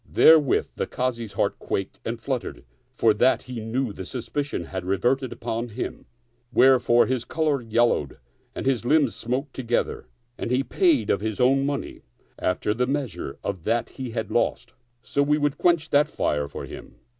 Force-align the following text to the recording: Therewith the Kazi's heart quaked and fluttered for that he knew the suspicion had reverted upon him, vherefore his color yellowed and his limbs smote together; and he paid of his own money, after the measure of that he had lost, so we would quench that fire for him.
Therewith 0.11 0.69
the 0.77 0.87
Kazi's 0.87 1.33
heart 1.33 1.59
quaked 1.59 1.99
and 2.03 2.19
fluttered 2.19 2.63
for 2.89 3.13
that 3.13 3.43
he 3.43 3.59
knew 3.59 3.93
the 3.93 4.03
suspicion 4.03 4.63
had 4.63 4.83
reverted 4.83 5.31
upon 5.31 5.67
him, 5.67 6.07
vherefore 6.51 7.05
his 7.05 7.23
color 7.23 7.61
yellowed 7.61 8.17
and 8.55 8.65
his 8.65 8.83
limbs 8.83 9.13
smote 9.13 9.53
together; 9.53 10.07
and 10.39 10.49
he 10.49 10.63
paid 10.63 11.11
of 11.11 11.21
his 11.21 11.39
own 11.39 11.67
money, 11.67 12.01
after 12.39 12.73
the 12.73 12.87
measure 12.87 13.37
of 13.43 13.63
that 13.65 13.89
he 13.89 14.09
had 14.09 14.31
lost, 14.31 14.73
so 15.03 15.21
we 15.21 15.37
would 15.37 15.59
quench 15.59 15.91
that 15.91 16.07
fire 16.07 16.47
for 16.47 16.65
him. 16.65 16.95